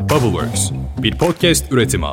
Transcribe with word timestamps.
Bubbleworks, 0.00 0.70
bir 1.02 1.18
podcast 1.18 1.72
üretimi. 1.72 2.06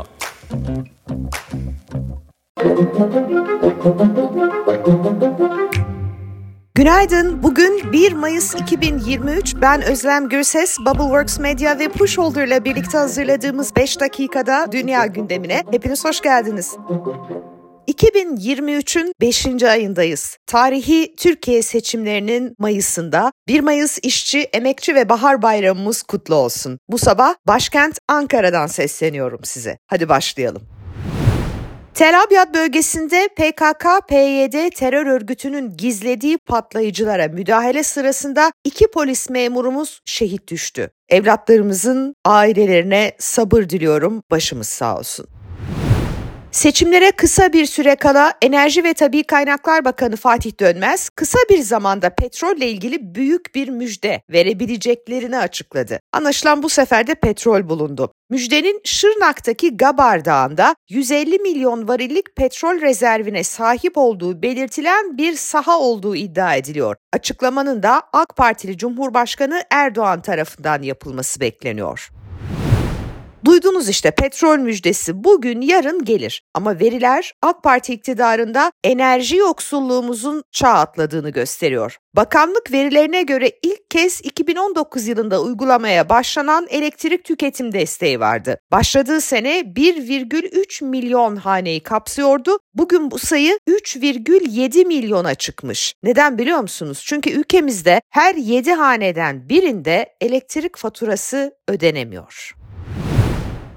Günaydın. 6.75 7.43
Bugün 7.43 7.91
1 7.93 8.13
Mayıs 8.13 8.55
2023. 8.55 9.55
Ben 9.61 9.81
Özlem 9.81 10.29
Gürses, 10.29 10.79
Bubbleworks 10.79 11.39
Media 11.39 11.79
ve 11.79 11.89
Pushholder 11.89 12.47
ile 12.47 12.65
birlikte 12.65 12.97
hazırladığımız 12.97 13.75
5 13.75 13.99
dakikada 13.99 14.71
dünya 14.71 15.05
gündemine 15.05 15.63
hepiniz 15.71 16.05
hoş 16.05 16.21
geldiniz. 16.21 16.77
2023'ün 17.87 19.13
5. 19.21 19.63
ayındayız. 19.63 20.37
Tarihi 20.47 21.15
Türkiye 21.15 21.61
seçimlerinin 21.61 22.55
Mayıs'ında 22.59 23.31
1 23.47 23.59
Mayıs 23.59 23.99
İşçi, 24.03 24.39
Emekçi 24.39 24.95
ve 24.95 25.09
Bahar 25.09 25.41
Bayramımız 25.41 26.01
kutlu 26.03 26.35
olsun. 26.35 26.79
Bu 26.89 26.97
sabah 26.97 27.35
başkent 27.47 27.99
Ankara'dan 28.07 28.67
sesleniyorum 28.67 29.39
size. 29.43 29.77
Hadi 29.87 30.09
başlayalım. 30.09 30.61
Tel 31.93 32.23
Abyad 32.23 32.53
bölgesinde 32.53 33.29
PKK-PYD 33.37 34.69
terör 34.69 35.05
örgütünün 35.05 35.77
gizlediği 35.77 36.37
patlayıcılara 36.37 37.27
müdahale 37.27 37.83
sırasında 37.83 38.51
iki 38.63 38.91
polis 38.91 39.29
memurumuz 39.29 40.01
şehit 40.05 40.47
düştü. 40.47 40.91
Evlatlarımızın 41.09 42.15
ailelerine 42.25 43.15
sabır 43.19 43.69
diliyorum, 43.69 44.23
başımız 44.31 44.69
sağ 44.69 44.97
olsun. 44.97 45.27
Seçimlere 46.51 47.11
kısa 47.11 47.53
bir 47.53 47.65
süre 47.65 47.95
kala 47.95 48.33
Enerji 48.41 48.83
ve 48.83 48.93
Tabi 48.93 49.23
Kaynaklar 49.23 49.85
Bakanı 49.85 50.15
Fatih 50.15 50.59
Dönmez 50.59 51.09
kısa 51.09 51.39
bir 51.49 51.59
zamanda 51.59 52.09
petrolle 52.09 52.67
ilgili 52.67 53.15
büyük 53.15 53.55
bir 53.55 53.69
müjde 53.69 54.21
verebileceklerini 54.29 55.37
açıkladı. 55.37 55.99
Anlaşılan 56.13 56.63
bu 56.63 56.69
sefer 56.69 57.07
de 57.07 57.15
petrol 57.15 57.69
bulundu. 57.69 58.13
Müjdenin 58.29 58.81
Şırnak'taki 58.83 59.77
Gabar 59.77 60.25
Dağı'nda 60.25 60.75
150 60.89 61.39
milyon 61.39 61.87
varillik 61.87 62.35
petrol 62.35 62.81
rezervine 62.81 63.43
sahip 63.43 63.97
olduğu 63.97 64.41
belirtilen 64.41 65.17
bir 65.17 65.35
saha 65.35 65.79
olduğu 65.79 66.15
iddia 66.15 66.55
ediliyor. 66.55 66.95
Açıklamanın 67.13 67.83
da 67.83 68.01
AK 68.13 68.35
Partili 68.37 68.77
Cumhurbaşkanı 68.77 69.61
Erdoğan 69.71 70.21
tarafından 70.21 70.81
yapılması 70.81 71.39
bekleniyor. 71.39 72.09
Duydunuz 73.47 73.89
işte 73.89 74.11
petrol 74.11 74.57
müjdesi 74.57 75.23
bugün 75.23 75.61
yarın 75.61 76.05
gelir. 76.05 76.43
Ama 76.53 76.79
veriler 76.79 77.33
AK 77.41 77.63
Parti 77.63 77.93
iktidarında 77.93 78.71
enerji 78.83 79.37
yoksulluğumuzun 79.37 80.43
çağ 80.51 80.69
atladığını 80.69 81.29
gösteriyor. 81.29 81.97
Bakanlık 82.15 82.71
verilerine 82.71 83.23
göre 83.23 83.51
ilk 83.61 83.89
kez 83.89 84.21
2019 84.23 85.07
yılında 85.07 85.41
uygulamaya 85.41 86.09
başlanan 86.09 86.67
elektrik 86.69 87.23
tüketim 87.23 87.73
desteği 87.73 88.19
vardı. 88.19 88.57
Başladığı 88.71 89.21
sene 89.21 89.59
1,3 89.59 90.85
milyon 90.85 91.35
haneyi 91.35 91.79
kapsıyordu. 91.79 92.59
Bugün 92.73 93.11
bu 93.11 93.19
sayı 93.19 93.59
3,7 93.67 94.85
milyona 94.85 95.35
çıkmış. 95.35 95.93
Neden 96.03 96.37
biliyor 96.37 96.59
musunuz? 96.59 97.03
Çünkü 97.05 97.29
ülkemizde 97.29 98.01
her 98.09 98.35
7 98.35 98.73
haneden 98.73 99.49
birinde 99.49 100.15
elektrik 100.21 100.77
faturası 100.77 101.53
ödenemiyor. 101.67 102.56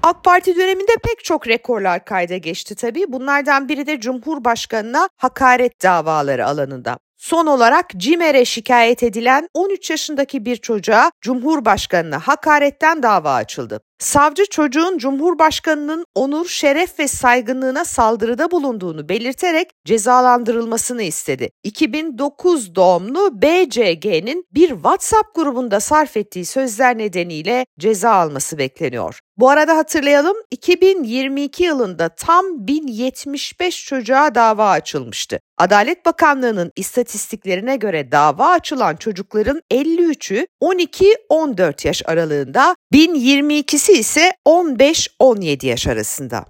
AK 0.03 0.23
Parti 0.23 0.55
döneminde 0.55 0.91
pek 1.03 1.23
çok 1.23 1.47
rekorlar 1.47 2.05
kayda 2.05 2.37
geçti 2.37 2.75
tabii. 2.75 3.05
Bunlardan 3.07 3.69
biri 3.69 3.87
de 3.87 3.99
Cumhurbaşkanına 3.99 5.09
hakaret 5.17 5.83
davaları 5.83 6.47
alanında. 6.47 6.97
Son 7.17 7.45
olarak 7.45 7.89
CİMER'e 7.97 8.45
şikayet 8.45 9.03
edilen 9.03 9.47
13 9.53 9.89
yaşındaki 9.89 10.45
bir 10.45 10.55
çocuğa 10.55 11.11
Cumhurbaşkanına 11.21 12.19
hakaretten 12.19 13.03
dava 13.03 13.33
açıldı. 13.33 13.81
Savcı 14.01 14.45
çocuğun 14.45 14.97
Cumhurbaşkanının 14.97 16.05
onur, 16.15 16.47
şeref 16.47 16.99
ve 16.99 17.07
saygınlığına 17.07 17.85
saldırıda 17.85 18.51
bulunduğunu 18.51 19.09
belirterek 19.09 19.69
cezalandırılmasını 19.85 21.03
istedi. 21.03 21.49
2009 21.63 22.75
doğumlu 22.75 23.41
BCG'nin 23.41 24.45
bir 24.53 24.69
WhatsApp 24.69 25.35
grubunda 25.35 25.79
sarf 25.79 26.17
ettiği 26.17 26.45
sözler 26.45 26.97
nedeniyle 26.97 27.65
ceza 27.79 28.11
alması 28.11 28.57
bekleniyor. 28.57 29.19
Bu 29.37 29.49
arada 29.49 29.77
hatırlayalım 29.77 30.37
2022 30.51 31.63
yılında 31.63 32.09
tam 32.09 32.67
1075 32.67 33.85
çocuğa 33.85 34.35
dava 34.35 34.69
açılmıştı. 34.69 35.39
Adalet 35.57 36.05
Bakanlığı'nın 36.05 36.71
istatistiklerine 36.75 37.75
göre 37.75 38.11
dava 38.11 38.49
açılan 38.49 38.95
çocukların 38.95 39.61
53'ü 39.71 40.47
12-14 40.61 41.87
yaş 41.87 42.01
aralığında, 42.05 42.75
1022'si 42.93 43.90
ise 43.93 44.33
15-17 44.47 45.65
yaş 45.65 45.87
arasında. 45.87 46.45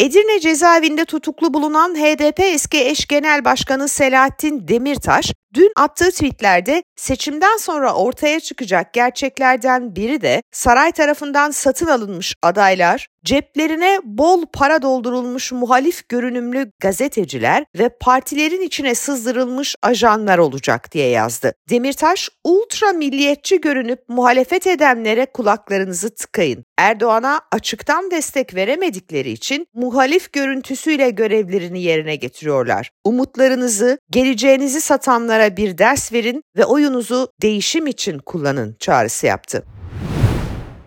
Edirne 0.00 0.40
cezaevinde 0.40 1.04
tutuklu 1.04 1.54
bulunan 1.54 1.94
HDP 1.94 2.40
eski 2.40 2.84
eş 2.84 3.06
genel 3.06 3.44
başkanı 3.44 3.88
Selahattin 3.88 4.68
Demirtaş, 4.68 5.32
dün 5.54 5.72
attığı 5.76 6.10
tweetlerde 6.10 6.82
seçimden 6.96 7.56
sonra 7.56 7.94
ortaya 7.94 8.40
çıkacak 8.40 8.92
gerçeklerden 8.92 9.96
biri 9.96 10.20
de 10.20 10.42
saray 10.52 10.92
tarafından 10.92 11.50
satın 11.50 11.86
alınmış 11.86 12.34
adaylar, 12.42 13.06
ceplerine 13.24 14.00
bol 14.04 14.46
para 14.52 14.82
doldurulmuş 14.82 15.52
muhalif 15.52 16.08
görünümlü 16.08 16.72
gazeteciler 16.80 17.64
ve 17.78 17.88
partilerin 18.00 18.60
içine 18.60 18.94
sızdırılmış 18.94 19.76
ajanlar 19.82 20.38
olacak 20.38 20.92
diye 20.92 21.08
yazdı. 21.08 21.52
Demirtaş, 21.70 22.28
ultra 22.44 22.92
milliyetçi 22.92 23.60
görünüp 23.60 24.00
muhalefet 24.08 24.66
edenlere 24.66 25.26
kulaklarınızı 25.26 26.14
tıkayın. 26.14 26.64
Erdoğan'a 26.78 27.40
açıktan 27.52 28.10
destek 28.10 28.54
veremedikleri 28.54 29.30
için 29.30 29.66
muhalif 29.74 30.32
görüntüsüyle 30.32 31.10
görevlerini 31.10 31.82
yerine 31.82 32.16
getiriyorlar. 32.16 32.90
Umutlarınızı, 33.04 33.98
geleceğinizi 34.10 34.80
satanlara 34.80 35.56
bir 35.56 35.78
ders 35.78 36.12
verin 36.12 36.42
ve 36.56 36.64
oyunuzu 36.64 37.28
değişim 37.42 37.86
için 37.86 38.18
kullanın 38.18 38.76
çağrısı 38.78 39.26
yaptı. 39.26 39.64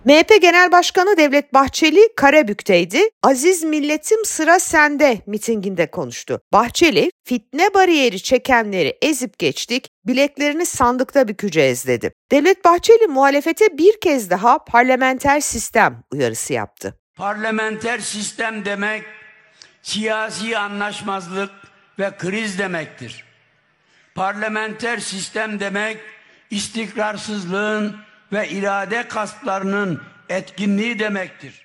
MHP 0.05 0.41
Genel 0.41 0.71
Başkanı 0.71 1.17
Devlet 1.17 1.53
Bahçeli 1.53 2.09
Karabük'teydi. 2.15 2.99
Aziz 3.23 3.63
milletim 3.63 4.25
sıra 4.25 4.59
sende 4.59 5.21
mitinginde 5.27 5.91
konuştu. 5.91 6.41
Bahçeli, 6.53 7.11
fitne 7.23 7.73
bariyeri 7.73 8.23
çekenleri 8.23 8.97
ezip 9.01 9.39
geçtik, 9.39 9.89
bileklerini 10.05 10.65
sandıkta 10.65 11.27
bükeceğiz 11.27 11.87
dedi. 11.87 12.13
Devlet 12.31 12.65
Bahçeli 12.65 13.07
muhalefete 13.07 13.77
bir 13.77 13.99
kez 14.01 14.29
daha 14.29 14.63
parlamenter 14.63 15.39
sistem 15.39 16.03
uyarısı 16.11 16.53
yaptı. 16.53 16.99
Parlamenter 17.15 17.99
sistem 17.99 18.65
demek 18.65 19.03
siyasi 19.81 20.57
anlaşmazlık 20.57 21.51
ve 21.99 22.11
kriz 22.17 22.59
demektir. 22.59 23.23
Parlamenter 24.15 24.97
sistem 24.97 25.59
demek 25.59 25.97
istikrarsızlığın 26.49 27.95
ve 28.33 28.49
irade 28.49 29.07
kastlarının 29.07 30.01
etkinliği 30.29 30.99
demektir. 30.99 31.63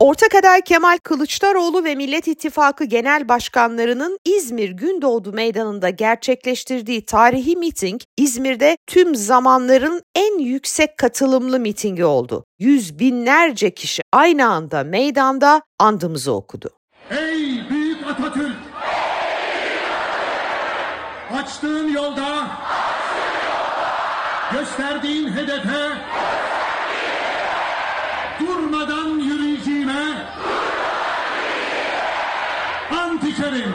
Ortak 0.00 0.34
aday 0.34 0.62
Kemal 0.62 0.98
Kılıçdaroğlu 0.98 1.84
ve 1.84 1.94
Millet 1.94 2.28
İttifakı 2.28 2.84
Genel 2.84 3.28
Başkanlarının 3.28 4.18
İzmir 4.24 4.70
Gündoğdu 4.70 5.32
Meydanı'nda 5.32 5.90
gerçekleştirdiği 5.90 7.06
tarihi 7.06 7.56
miting 7.56 8.00
İzmir'de 8.16 8.76
tüm 8.86 9.14
zamanların 9.14 10.02
en 10.14 10.38
yüksek 10.38 10.98
katılımlı 10.98 11.60
mitingi 11.60 12.04
oldu. 12.04 12.44
Yüz 12.58 12.98
binlerce 12.98 13.70
kişi 13.70 14.02
aynı 14.12 14.46
anda 14.46 14.84
meydanda 14.84 15.62
andımızı 15.78 16.32
okudu. 16.32 16.70
Ey 17.10 17.70
büyük 17.70 18.06
Atatürk! 18.06 18.56
Açtığın 21.32 21.88
yolda 21.88 22.46
gösterdiğin 24.52 25.32
hedefe 25.32 25.92
durmadan 28.40 29.08
yürüyeceğime 29.18 30.26
ant 32.90 33.24
içerim. 33.24 33.74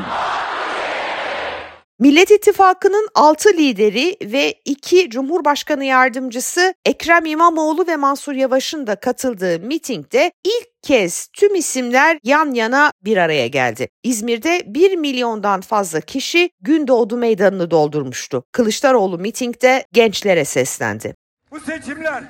Millet 2.01 2.31
İttifakı'nın 2.31 3.07
6 3.15 3.49
lideri 3.49 4.17
ve 4.31 4.53
2 4.65 5.09
Cumhurbaşkanı 5.09 5.85
yardımcısı 5.85 6.73
Ekrem 6.85 7.25
İmamoğlu 7.25 7.87
ve 7.87 7.95
Mansur 7.95 8.33
Yavaş'ın 8.33 8.87
da 8.87 8.95
katıldığı 8.95 9.59
mitingde 9.59 10.31
ilk 10.43 10.83
kez 10.83 11.27
tüm 11.27 11.55
isimler 11.55 12.19
yan 12.23 12.53
yana 12.53 12.91
bir 13.05 13.17
araya 13.17 13.47
geldi. 13.47 13.87
İzmir'de 14.03 14.61
1 14.65 14.95
milyondan 14.95 15.61
fazla 15.61 16.01
kişi 16.01 16.49
Gündoğdu 16.61 17.17
Meydanı'nı 17.17 17.71
doldurmuştu. 17.71 18.43
Kılıçdaroğlu 18.51 19.17
mitingde 19.17 19.85
gençlere 19.91 20.45
seslendi. 20.45 21.15
Bu 21.51 21.59
seçimler 21.59 22.23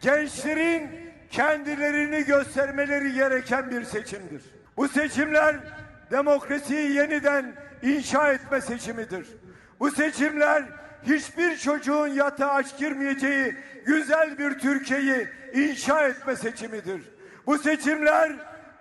gençlerin 0.00 0.88
kendilerini 1.30 2.24
göstermeleri 2.24 3.14
gereken 3.14 3.70
bir 3.70 3.84
seçimdir. 3.84 4.42
Bu 4.76 4.88
seçimler 4.88 5.56
demokrasiyi 6.10 6.92
yeniden 6.92 7.67
inşa 7.82 8.32
etme 8.32 8.60
seçimidir. 8.60 9.26
Bu 9.80 9.90
seçimler 9.90 10.64
hiçbir 11.06 11.56
çocuğun 11.56 12.06
yatağa 12.06 12.50
aç 12.50 12.78
girmeyeceği 12.78 13.54
güzel 13.86 14.38
bir 14.38 14.58
Türkiye'yi 14.58 15.28
inşa 15.54 16.08
etme 16.08 16.36
seçimidir. 16.36 17.02
Bu 17.46 17.58
seçimler 17.58 18.32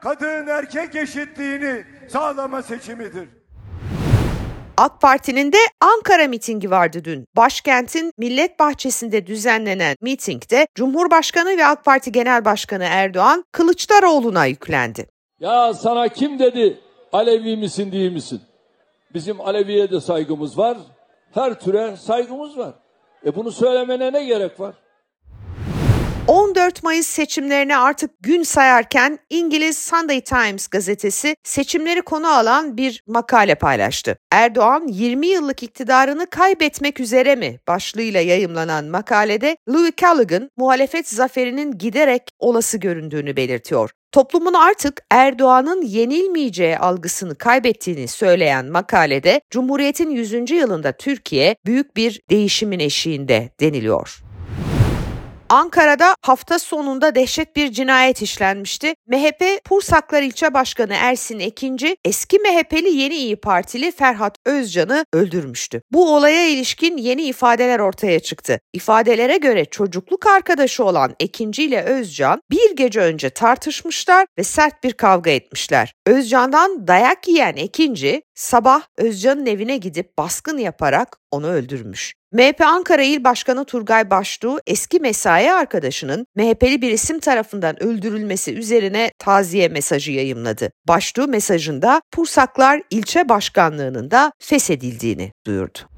kadın 0.01 0.47
erkek 0.47 0.95
eşitliğini 0.95 1.83
sağlama 2.09 2.61
seçimidir. 2.61 3.29
AK 4.77 5.01
Parti'nin 5.01 5.51
de 5.51 5.57
Ankara 5.81 6.27
mitingi 6.27 6.71
vardı 6.71 7.01
dün. 7.03 7.25
Başkentin 7.35 8.11
Millet 8.17 8.59
Bahçesi'nde 8.59 9.27
düzenlenen 9.27 9.95
mitingde 10.01 10.67
Cumhurbaşkanı 10.75 11.57
ve 11.57 11.65
AK 11.65 11.85
Parti 11.85 12.11
Genel 12.11 12.45
Başkanı 12.45 12.83
Erdoğan 12.83 13.45
Kılıçdaroğlu'na 13.51 14.45
yüklendi. 14.45 15.07
Ya 15.39 15.73
sana 15.73 16.07
kim 16.07 16.39
dedi 16.39 16.79
Alevi 17.13 17.57
misin 17.57 17.91
değil 17.91 18.11
misin? 18.11 18.41
Bizim 19.13 19.42
Alevi'ye 19.42 19.92
de 19.92 20.00
saygımız 20.00 20.57
var. 20.57 20.77
Her 21.31 21.59
türe 21.59 21.98
saygımız 21.98 22.57
var. 22.57 22.74
E 23.25 23.36
bunu 23.36 23.51
söylemene 23.51 24.13
ne 24.13 24.25
gerek 24.25 24.59
var? 24.59 24.75
14 26.68 26.84
Mayıs 26.84 27.08
seçimlerine 27.08 27.78
artık 27.78 28.12
gün 28.19 28.44
sayarken 28.44 29.19
İngiliz 29.30 29.78
Sunday 29.78 30.22
Times 30.22 30.68
gazetesi 30.68 31.36
seçimleri 31.44 32.02
konu 32.02 32.28
alan 32.28 32.78
bir 32.78 33.04
makale 33.08 33.56
paylaştı. 33.56 34.18
Erdoğan 34.31 34.88
20 34.88 35.28
yıllık 35.28 35.64
iktidarını 35.64 36.30
kaybetmek 36.30 37.00
üzere 37.00 37.36
mi 37.36 37.60
başlığıyla 37.68 38.22
yayımlanan 38.22 38.86
makalede 38.86 39.58
Louis 39.69 39.92
Callaghan 40.02 40.50
muhalefet 40.58 41.10
zaferinin 41.10 41.78
giderek 41.78 42.22
olası 42.40 42.78
göründüğünü 42.78 43.36
belirtiyor. 43.36 43.92
Toplumun 44.12 44.54
artık 44.54 45.02
Erdoğan'ın 45.12 45.81
yenilmeyeceği 45.81 46.78
algısını 46.78 47.36
kaybettiğini 47.36 48.08
söyleyen 48.08 48.66
makalede 48.66 49.42
Cumhuriyet'in 49.50 50.10
100. 50.10 50.52
yılında 50.52 50.92
Türkiye 50.92 51.56
büyük 51.66 51.96
bir 51.96 52.22
değişimin 52.30 52.80
eşiğinde 52.80 53.50
deniliyor. 53.60 54.26
Ankara'da 55.49 56.15
hafta 56.21 56.59
sonunda 56.59 57.15
dehşet 57.15 57.55
bir 57.55 57.71
cinayet 57.71 58.21
işlenmişti. 58.21 58.94
MHP 59.07 59.63
Pursaklar 59.65 60.21
İlçe 60.21 60.53
Başkanı 60.53 60.94
Ersin 60.94 61.39
Ekinci 61.39 61.97
eski 62.05 62.39
MHP'li 62.39 62.89
Yeni 62.89 63.15
İyi 63.15 63.35
Partili 63.35 63.91
Ferhat 63.91 64.35
Özcan'ı 64.45 65.05
öldürmüştü. 65.13 65.81
Bu 65.91 66.15
olaya 66.15 66.47
ilişkin 66.49 66.97
yeni 66.97 67.23
ifadeler 67.23 67.79
ortaya 67.79 68.19
çıktı. 68.19 68.59
İfadelere 68.73 69.38
göre 69.38 69.65
çocukluk 69.65 70.27
arkadaşı 70.27 70.83
olan 70.83 71.15
Ekinci 71.19 71.63
ile 71.63 71.83
Özcan 71.83 72.41
bir 72.51 72.75
gece 72.75 72.99
önce 72.99 73.29
tartışmışlar 73.29 74.27
ve 74.39 74.44
sert 74.44 74.83
bir 74.83 74.94
kavga 74.94 75.31
etmişler. 75.31 75.94
Özcan'dan 76.07 76.88
dayak 76.88 77.27
yiyen 77.27 77.55
Ekinci 77.55 78.21
sabah 78.38 78.81
Özcan'ın 78.98 79.45
evine 79.45 79.78
gidip 79.78 80.18
baskın 80.18 80.57
yaparak 80.57 81.18
onu 81.31 81.48
öldürmüş. 81.48 82.13
MHP 82.31 82.62
Ankara 82.62 83.04
İl 83.04 83.24
Başkanı 83.24 83.66
Turgay 83.66 84.10
Baştuğ 84.10 84.57
eski 84.68 85.00
mesai 85.00 85.51
arkadaşının 85.51 86.25
MHP'li 86.36 86.81
bir 86.81 86.92
isim 86.92 87.19
tarafından 87.19 87.84
öldürülmesi 87.84 88.54
üzerine 88.54 89.12
taziye 89.19 89.68
mesajı 89.68 90.12
yayımladı. 90.12 90.72
Baştuğ 90.88 91.28
mesajında 91.28 92.01
Pursaklar 92.12 92.81
ilçe 92.89 93.30
başkanlığının 93.30 94.12
da 94.12 94.31
feshedildiğini 94.40 95.31
duyurdu. 95.45 95.96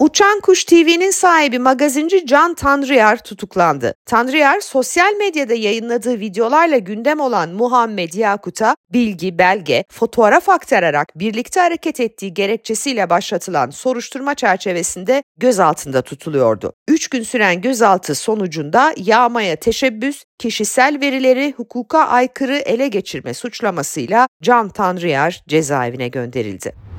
Uçan 0.00 0.40
Kuş 0.40 0.64
TV'nin 0.64 1.10
sahibi 1.10 1.58
magazinci 1.58 2.26
Can 2.26 2.54
Tanrıyar 2.54 3.24
tutuklandı. 3.24 3.94
Tanrıyar 4.06 4.60
sosyal 4.60 5.12
medyada 5.12 5.54
yayınladığı 5.54 6.20
videolarla 6.20 6.78
gündem 6.78 7.20
olan 7.20 7.50
Muhammed 7.50 8.12
Yakut'a 8.14 8.76
bilgi, 8.92 9.38
belge, 9.38 9.84
fotoğraf 9.92 10.48
aktararak 10.48 11.08
birlikte 11.16 11.60
hareket 11.60 12.00
ettiği 12.00 12.34
gerekçesiyle 12.34 13.10
başlatılan 13.10 13.70
soruşturma 13.70 14.34
çerçevesinde 14.34 15.22
gözaltında 15.38 16.02
tutuluyordu. 16.02 16.72
Üç 16.88 17.08
gün 17.08 17.22
süren 17.22 17.60
gözaltı 17.60 18.14
sonucunda 18.14 18.94
yağmaya 18.96 19.56
teşebbüs, 19.56 20.24
kişisel 20.38 20.98
verileri 21.00 21.54
hukuka 21.56 21.98
aykırı 21.98 22.56
ele 22.56 22.88
geçirme 22.88 23.34
suçlamasıyla 23.34 24.28
Can 24.42 24.68
Tanrıyar 24.68 25.42
cezaevine 25.48 26.08
gönderildi. 26.08 26.89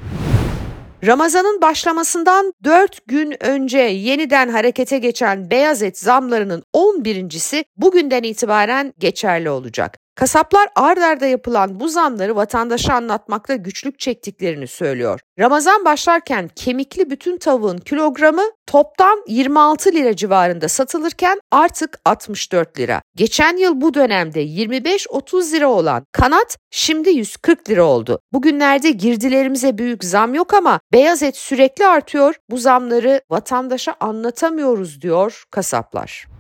Ramazan'ın 1.05 1.61
başlamasından 1.61 2.53
4 2.63 3.07
gün 3.07 3.43
önce 3.43 3.77
yeniden 3.77 4.49
harekete 4.49 4.97
geçen 4.97 5.51
beyaz 5.51 5.81
et 5.81 5.97
zamlarının 5.97 6.63
11.si 6.73 7.63
bugünden 7.77 8.23
itibaren 8.23 8.93
geçerli 8.99 9.49
olacak. 9.49 10.00
Kasaplar 10.21 10.67
ard 10.75 10.97
arda 10.97 11.25
yapılan 11.25 11.79
bu 11.79 11.89
zamları 11.89 12.35
vatandaşa 12.35 12.93
anlatmakta 12.93 13.55
güçlük 13.55 13.99
çektiklerini 13.99 14.67
söylüyor. 14.67 15.19
Ramazan 15.39 15.85
başlarken 15.85 16.49
kemikli 16.55 17.09
bütün 17.09 17.37
tavuğun 17.37 17.77
kilogramı 17.77 18.41
toptan 18.67 19.23
26 19.27 19.91
lira 19.91 20.15
civarında 20.15 20.67
satılırken 20.67 21.39
artık 21.51 21.99
64 22.05 22.79
lira. 22.79 23.01
Geçen 23.15 23.57
yıl 23.57 23.81
bu 23.81 23.93
dönemde 23.93 24.43
25-30 24.43 25.51
lira 25.51 25.67
olan 25.67 26.03
kanat 26.11 26.57
şimdi 26.71 27.09
140 27.09 27.69
lira 27.69 27.83
oldu. 27.83 28.19
Bugünlerde 28.33 28.91
girdilerimize 28.91 29.77
büyük 29.77 30.03
zam 30.03 30.33
yok 30.33 30.53
ama 30.53 30.79
beyaz 30.93 31.23
et 31.23 31.37
sürekli 31.37 31.85
artıyor. 31.85 32.35
Bu 32.49 32.57
zamları 32.57 33.21
vatandaşa 33.29 33.95
anlatamıyoruz 33.99 35.01
diyor 35.01 35.43
kasaplar. 35.51 36.30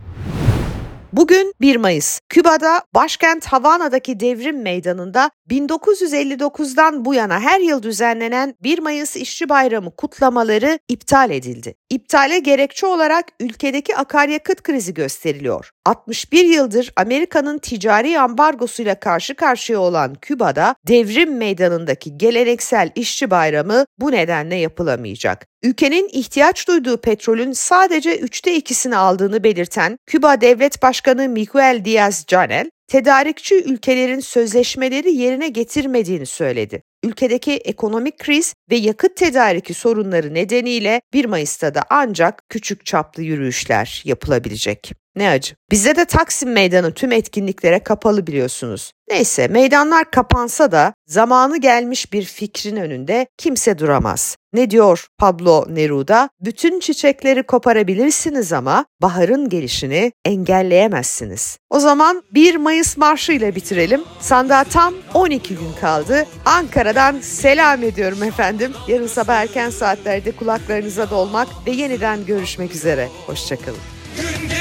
Bugün 1.13 1.53
1 1.61 1.75
Mayıs. 1.75 2.19
Küba'da 2.29 2.83
başkent 2.95 3.45
Havana'daki 3.45 4.19
devrim 4.19 4.61
meydanında 4.61 5.31
1959'dan 5.49 7.05
bu 7.05 7.13
yana 7.13 7.39
her 7.39 7.59
yıl 7.59 7.83
düzenlenen 7.83 8.55
1 8.63 8.79
Mayıs 8.79 9.15
İşçi 9.15 9.49
Bayramı 9.49 9.95
kutlamaları 9.95 10.79
iptal 10.87 11.31
edildi. 11.31 11.75
İptale 11.89 12.39
gerekçe 12.39 12.85
olarak 12.85 13.25
ülkedeki 13.39 13.95
akaryakıt 13.95 14.63
krizi 14.63 14.93
gösteriliyor. 14.93 15.71
61 15.85 16.45
yıldır 16.45 16.91
Amerika'nın 16.95 17.57
ticari 17.57 18.19
ambargosuyla 18.19 18.95
karşı 18.95 19.35
karşıya 19.35 19.79
olan 19.79 20.15
Küba'da 20.15 20.75
devrim 20.87 21.37
meydanındaki 21.37 22.17
geleneksel 22.17 22.91
işçi 22.95 23.31
bayramı 23.31 23.85
bu 23.99 24.11
nedenle 24.11 24.55
yapılamayacak. 24.55 25.47
Ülkenin 25.63 26.09
ihtiyaç 26.11 26.67
duyduğu 26.67 26.97
petrolün 26.97 27.51
sadece 27.51 28.17
üçte 28.17 28.55
ikisini 28.55 28.97
aldığını 28.97 29.43
belirten 29.43 29.97
Küba 30.05 30.41
Devlet 30.41 30.83
Başkanı 30.83 31.29
Miguel 31.29 31.81
Diaz-Canel, 31.85 32.69
tedarikçi 32.87 33.63
ülkelerin 33.63 34.19
sözleşmeleri 34.19 35.11
yerine 35.13 35.47
getirmediğini 35.47 36.25
söyledi. 36.25 36.83
Ülkedeki 37.03 37.51
ekonomik 37.51 38.17
kriz 38.19 38.53
ve 38.71 38.75
yakıt 38.75 39.15
tedariki 39.15 39.73
sorunları 39.73 40.33
nedeniyle 40.33 41.01
1 41.13 41.25
Mayıs'ta 41.25 41.75
da 41.75 41.83
ancak 41.89 42.49
küçük 42.49 42.85
çaplı 42.85 43.23
yürüyüşler 43.23 44.01
yapılabilecek. 44.05 44.93
Ne 45.15 45.29
acı. 45.29 45.55
Bizde 45.71 45.95
de 45.95 46.05
Taksim 46.05 46.51
Meydanı 46.51 46.93
tüm 46.93 47.11
etkinliklere 47.11 47.79
kapalı 47.79 48.27
biliyorsunuz. 48.27 48.91
Neyse 49.09 49.47
meydanlar 49.47 50.11
kapansa 50.11 50.71
da 50.71 50.93
zamanı 51.07 51.57
gelmiş 51.57 52.13
bir 52.13 52.23
fikrin 52.23 52.75
önünde 52.75 53.27
kimse 53.37 53.77
duramaz. 53.77 54.37
Ne 54.53 54.69
diyor 54.69 55.07
Pablo 55.17 55.65
Neruda? 55.69 56.29
Bütün 56.41 56.79
çiçekleri 56.79 57.43
koparabilirsiniz 57.43 58.53
ama 58.53 58.85
baharın 59.01 59.49
gelişini 59.49 60.11
engelleyemezsiniz. 60.25 61.57
O 61.69 61.79
zaman 61.79 62.23
1 62.31 62.55
Mayıs 62.55 62.97
marşı 62.97 63.31
ile 63.31 63.55
bitirelim. 63.55 64.01
Sandığa 64.19 64.63
tam 64.63 64.93
12 65.13 65.55
gün 65.55 65.73
kaldı. 65.81 66.25
Ankara'dan 66.45 67.19
selam 67.19 67.83
ediyorum 67.83 68.23
efendim. 68.23 68.73
Yarın 68.87 69.07
sabah 69.07 69.35
erken 69.35 69.69
saatlerde 69.69 70.31
kulaklarınıza 70.31 71.09
dolmak 71.09 71.47
ve 71.67 71.71
yeniden 71.71 72.25
görüşmek 72.25 72.75
üzere. 72.75 73.07
Hoşçakalın. 73.27 73.79
Gün 74.17 74.60